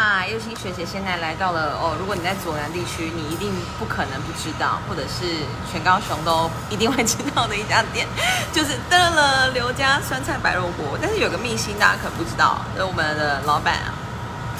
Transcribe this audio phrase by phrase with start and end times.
[0.00, 1.96] 嗨，右心学姐现在来到了哦。
[1.98, 3.50] 如果你在左南地区，你一定
[3.80, 8.06] 不可能不知道，或者是全高雄都一定会知道的一家店，
[8.52, 10.96] 就是得了刘家酸菜白肉锅。
[11.02, 13.90] 但是有个秘辛，大家可能不知道，是我们的老板啊，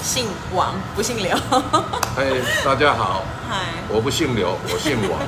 [0.03, 1.33] 姓王不姓刘。
[2.17, 5.21] 哎，大家好，嗨，我不姓刘，我姓王。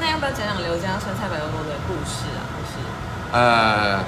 [0.00, 2.42] 那要不要讲讲刘家酸菜白肉锅的故事啊？
[2.50, 2.82] 故事？
[3.30, 4.02] 呃，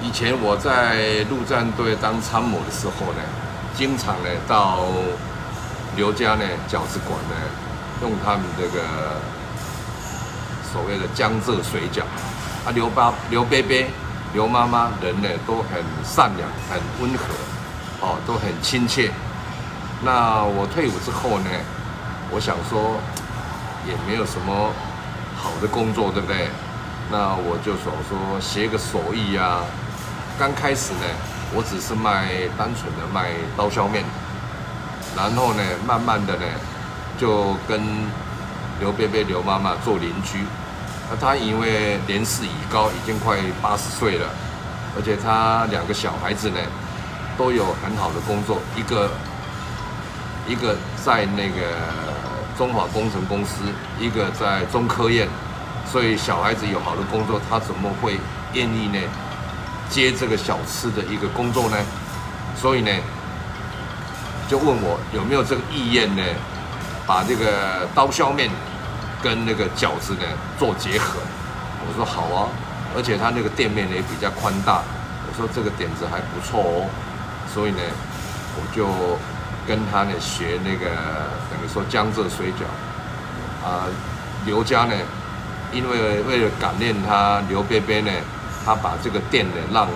[0.00, 3.20] 以前我在陆战队当参谋的时候呢，
[3.76, 4.86] 经常呢到
[5.96, 7.34] 刘家呢饺子馆呢，
[8.02, 8.82] 用他们这个
[10.72, 12.02] 所谓的江浙水饺
[12.64, 13.84] 啊，刘爸、刘伯伯、
[14.32, 17.24] 刘妈妈人呢都很善良、很温和，
[18.00, 19.10] 哦，都很亲切。
[20.02, 21.50] 那我退伍之后呢，
[22.30, 22.98] 我想说
[23.86, 24.70] 也没有什么
[25.36, 26.48] 好的工作，对不对？
[27.10, 29.60] 那我就想说学个手艺呀。
[30.38, 31.06] 刚开始呢，
[31.54, 34.04] 我只是卖单纯的卖刀削面，
[35.16, 36.44] 然后呢，慢慢的呢，
[37.16, 37.80] 就跟
[38.80, 40.40] 刘伯伯、刘妈妈做邻居。
[41.08, 44.26] 那他因为年事已高，已经快八十岁了，
[44.96, 46.58] 而且他两个小孩子呢，
[47.38, 49.10] 都有很好的工作，一个
[50.48, 51.76] 一个在那个
[52.58, 53.62] 中华工程公司，
[54.00, 55.28] 一个在中科院，
[55.86, 58.18] 所以小孩子有好的工作，他怎么会
[58.54, 58.98] 愿意呢？
[59.94, 61.76] 接这个小吃的一个工作呢？
[62.60, 62.90] 所以呢，
[64.48, 66.22] 就问我有没有这个意愿呢？
[67.06, 68.50] 把这个刀削面
[69.22, 70.22] 跟那个饺子呢
[70.58, 71.20] 做结合。
[71.86, 72.48] 我说好啊，
[72.96, 74.82] 而且他那个店面呢也比较宽大。
[75.26, 76.90] 我说这个点子还不错哦，
[77.54, 77.80] 所以呢，
[78.56, 78.88] 我就
[79.64, 80.90] 跟他呢学那个
[81.48, 82.66] 等于说江浙水饺
[83.64, 83.86] 啊。
[84.44, 84.94] 刘家呢，
[85.72, 88.10] 因为为了感念他刘伯伯呢，
[88.64, 89.88] 他把这个店呢让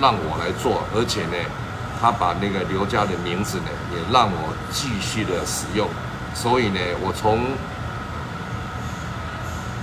[0.00, 1.36] 让我来做，而且呢，
[2.00, 5.88] 他把那个刘家的名字呢也让我继续的使用。
[6.34, 7.46] 所以呢，我从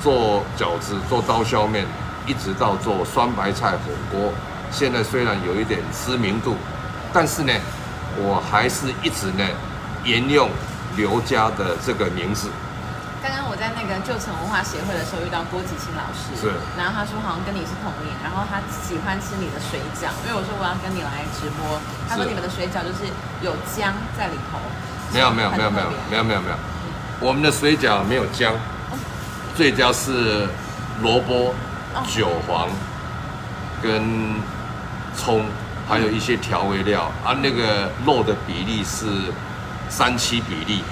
[0.01, 1.85] 做饺子、做刀削面，
[2.25, 4.33] 一直到做酸白菜火锅，
[4.71, 6.55] 现在虽然有一点知名度，
[7.13, 7.53] 但是呢，
[8.17, 9.45] 我还是一直呢
[10.03, 10.49] 沿用
[10.97, 12.49] 刘家的这个名字。
[13.61, 21.79] 在那个旧城文化协会的时候遇到郭吉清老师，是，然后他说好像跟你是同年，然后他喜欢吃你的水饺，因为我说我要跟你来直播，
[22.09, 23.05] 他说你们的水饺就是
[23.43, 24.57] 有姜在里头，
[25.13, 26.57] 没有没有没有没有没有没有没有，
[27.19, 28.51] 我们的水饺没有姜，
[29.55, 30.49] 最主要是
[31.03, 31.53] 萝卜、
[32.09, 32.67] 韭黄
[33.79, 34.41] 跟
[35.15, 35.45] 葱，
[35.87, 39.05] 还有一些调味料，啊，那个肉的比例是
[39.87, 40.83] 三七比例，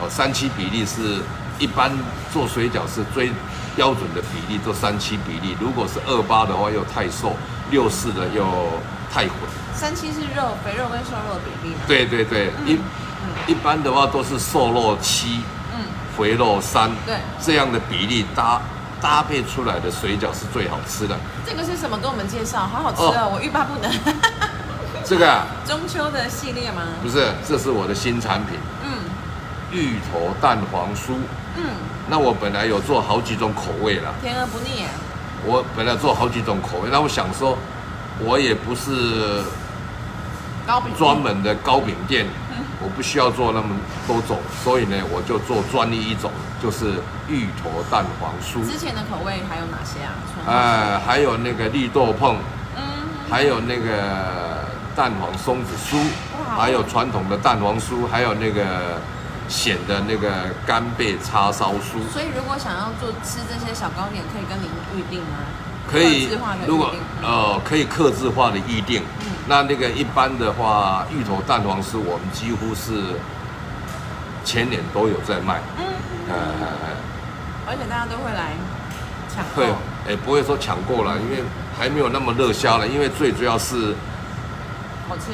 [0.00, 1.20] 哦，三七比例是。
[1.58, 1.90] 一般
[2.32, 3.30] 做水饺是最
[3.74, 5.56] 标准的比例，做三七比例。
[5.60, 7.30] 如果是二八的话，又太瘦；
[7.70, 8.44] 六四的又
[9.12, 9.32] 太混。
[9.74, 11.80] 三七是肉肥肉跟瘦肉的比例吗？
[11.86, 12.78] 对对对，一
[13.46, 15.42] 一般的话都是瘦肉七，
[15.74, 15.84] 嗯，
[16.16, 18.60] 肥肉三，对，这样的比例搭
[19.00, 21.16] 搭配出来的水饺是最好吃的。
[21.46, 21.96] 这个是什么？
[21.98, 23.90] 跟我们介绍，好好吃哦，我欲罢不能。
[25.04, 26.82] 这个啊， 中秋的系列吗？
[27.02, 28.58] 不是，这是我的新产品。
[28.82, 28.90] 嗯，
[29.72, 31.14] 芋头蛋黄酥。
[31.56, 31.64] 嗯，
[32.08, 34.84] 那我本来有做好几种口味了，甜而不腻。
[35.44, 37.56] 我本来做好几种口味，那我想说，
[38.20, 39.42] 我也不是
[40.96, 42.26] 专门的糕饼店，
[42.80, 43.68] 我不需要做那么
[44.06, 46.30] 多种，所以呢，我就做专一一种，
[46.62, 46.94] 就是
[47.28, 48.68] 芋头蛋黄酥。
[48.68, 50.14] 之前的口味还有哪些啊？
[50.46, 52.36] 哎，还有那个绿豆碰，
[52.76, 52.82] 嗯，
[53.30, 54.64] 还有那个
[54.94, 55.98] 蛋黄松子酥，
[56.56, 59.00] 还有传统的蛋黄酥，还有那个。
[59.48, 60.30] 显得那个
[60.66, 65.38] 干贝叉烧酥，所以如果想要做吃这些小糕点，可以跟您预定吗？
[65.90, 66.28] 可以，
[66.66, 66.92] 如果
[67.22, 69.02] 呃可以克制化的预定。
[69.20, 73.18] 嗯，那那个一般的话，芋头蛋黄酥我们几乎是
[74.44, 75.62] 前年都有在卖。
[75.78, 75.84] 嗯，
[76.28, 76.36] 呃，
[77.66, 78.52] 而且大家都会来
[79.34, 79.62] 抢购。
[80.06, 81.42] 哎，不会说抢购了，因为
[81.78, 82.86] 还没有那么热销了。
[82.86, 83.94] 因为最主要是
[85.08, 85.32] 好吃。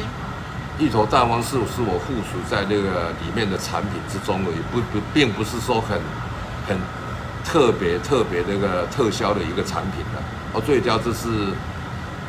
[0.79, 6.01] 芋头蛋黄是是我附属在那个里面的产品之中而已，不不，并不是说很
[6.66, 6.77] 很
[7.45, 10.19] 特别特别那个特销的一个产品的。
[10.53, 11.54] 哦，最主要这是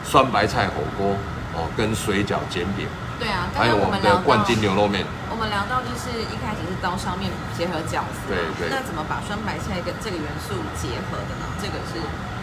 [0.04, 1.18] 酸白菜火锅
[1.58, 2.86] 哦，跟水饺煎饼。
[3.18, 5.04] 对啊，还有我们的冠军牛肉面。
[5.31, 8.69] 我们聊到就是一开始是刀削面结合饺子，对对。
[8.69, 11.50] 那怎么把酸白菜跟这个元素结合的呢？
[11.58, 11.98] 这个是，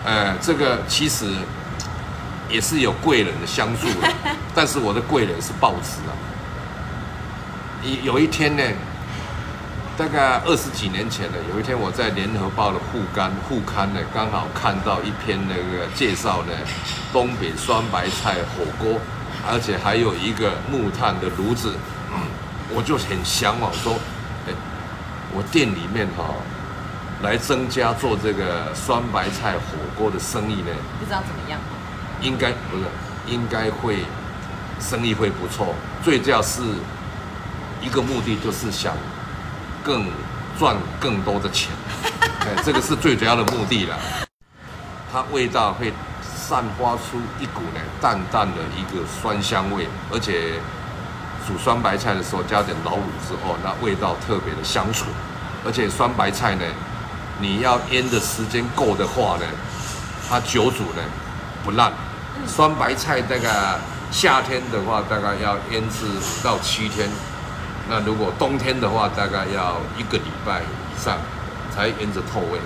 [0.04, 1.30] 呃，这个其实。
[2.52, 4.12] 也是有贵人的相助的，
[4.54, 6.12] 但是我的贵人是报纸啊。
[7.82, 8.62] 有有一天呢，
[9.96, 16.52] 大概二十几年前了，有一天我在联合报的副刊副刊呢，刚好看到一篇那个介绍呢，
[17.12, 19.00] 东北酸白菜火锅，
[19.50, 21.74] 而且还有一个木炭的炉子，
[22.74, 23.94] 我就很向往说，
[24.46, 24.52] 哎，
[25.34, 26.24] 我店里面哈、
[27.22, 30.70] 来增加做这个酸白菜火锅的生意呢，
[31.00, 31.58] 不知道怎么样。
[32.22, 32.84] 应该不是，
[33.26, 34.04] 应该会
[34.80, 35.74] 生意会不错。
[36.02, 36.62] 最主要是
[37.80, 38.94] 一个目的，就是想
[39.82, 40.06] 更
[40.58, 41.70] 赚更多的钱，
[42.46, 43.98] 哎，这个是最主要的目的了。
[45.12, 45.92] 它味道会
[46.22, 50.54] 散发出一股呢淡淡的一个酸香味，而且
[51.46, 55.08] 煮酸白菜的时候加点老卤之后，那味道特别的香醇。
[55.64, 56.64] 而且酸白菜呢，
[57.40, 59.44] 你要腌的时间够的话呢，
[60.28, 61.02] 它久煮呢
[61.64, 61.92] 不烂。
[62.46, 63.78] 酸白菜大概
[64.10, 67.08] 夏天的话，大概要腌制五到七天。
[67.88, 71.18] 那如果冬天的话，大概要一个礼拜以上
[71.74, 72.60] 才腌着透味。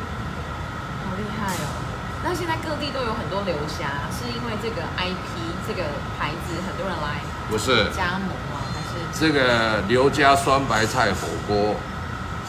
[1.05, 1.83] 好厉害哦！
[2.25, 5.85] 那现在各地都有很多流虾，是因为这个 IP 这个
[6.19, 8.61] 牌子很多人来不是加盟吗？
[8.75, 11.77] 还是这个刘家酸白菜火锅，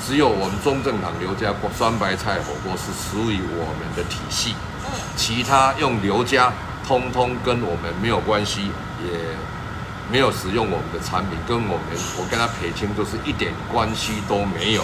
[0.03, 6.51] 只有我们中正堂刘家酸白菜火锅是属于我们的体系，嗯其他用刘家
[6.87, 8.71] 通通跟我们没有关系，
[9.03, 9.11] 也
[10.09, 11.85] 没有使用我们的产品，跟我们
[12.17, 14.83] 我跟他撇清就是一点关系都没有。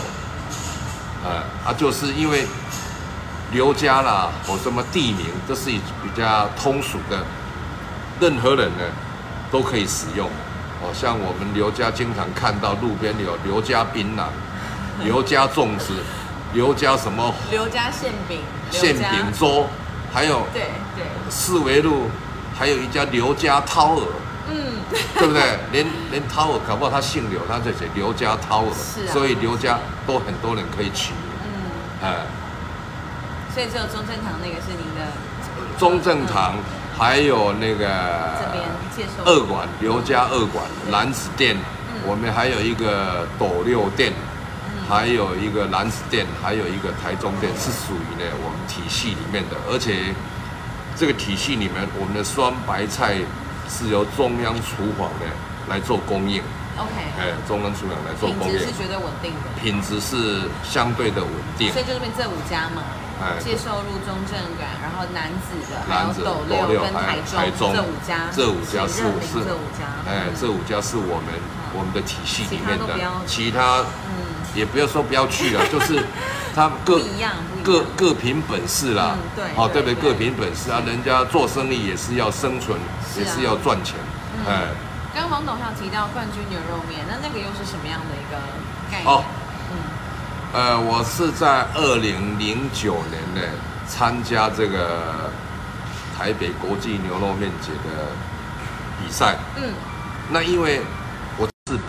[1.24, 2.46] 呃啊，就是因为
[3.54, 7.24] 刘家啦或什么地名，这是比较通俗的，
[8.20, 8.84] 任何人呢
[9.50, 10.30] 都可以使用。
[10.82, 14.26] 哦，像我们刘家经常看到路边有刘家槟榔、
[15.02, 15.94] 刘家粽子、
[16.52, 18.40] 刘家什么刘家馅饼、
[18.70, 19.68] 馅饼粥，
[20.14, 20.62] 还有对
[20.96, 22.10] 对，四维路
[22.58, 24.04] 还有一家刘家涛儿，
[24.52, 24.56] 嗯，
[25.18, 25.42] 对不对？
[25.72, 31.14] 连连涛儿搞不好他姓刘，他就写刘家涛儿，是啊所以刘家都很多人可以取。
[31.44, 32.16] 嗯，哎，
[33.54, 35.12] 所以只有中正堂那个是您的。
[35.78, 36.56] 中正堂
[36.98, 37.88] 还有那这个
[38.52, 38.64] 边
[38.96, 42.02] 介绍二馆刘家二馆蓝子店，嗯。
[42.06, 44.33] 我们还有一个斗六店，嗯
[44.94, 50.14] 还有一个蓝子店，还有一个台中店，是属于呢我们体系里面的，而且
[50.96, 53.18] 这个体系里面，我们的酸白菜
[53.68, 55.26] 是由中央厨房呢
[55.68, 56.44] 来做供应
[56.78, 58.54] ，OK，哎，中央厨房来做供应。
[58.54, 59.46] 品质是，绝对稳定的。
[59.60, 61.74] 品质是相对的稳定。
[61.74, 70.34] 所，以就这边这五家嘛，哎介绍入中正感，然后男子的，还有南子斗斗六跟还台中这五家，这五家是是这五家，哎，嗯。
[70.40, 71.34] 这五家是我们
[71.74, 72.86] 我们的体系里面的
[73.26, 74.32] 其他嗯。
[74.54, 75.98] 也不要说不要去了， 就是
[76.54, 77.34] 他各各样，
[77.98, 79.18] 各凭本事啦。
[79.18, 79.96] 嗯，对哦，对对？
[79.96, 80.12] 不对？
[80.12, 82.78] 各凭本事啊，人家做生意也是要生存，
[83.18, 83.96] 也是要赚钱，
[84.38, 84.46] 嗯。
[84.46, 84.70] 哎，
[85.10, 88.38] 刚刚黄董还有提到冠军牛肉面，那那个又是什么样的一个
[88.92, 89.10] 概念？
[89.10, 89.24] 哦。
[89.74, 89.74] 嗯，
[90.54, 93.42] 呃，我是在二零零九年呢
[93.88, 95.32] 参加这个
[96.16, 98.06] 台北国际牛肉面节的
[99.02, 99.74] 比赛，嗯，
[100.30, 100.80] 那因为